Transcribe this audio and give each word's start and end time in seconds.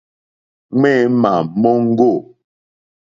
Ŋměmà 0.79 1.33
móŋɡô. 1.61 2.11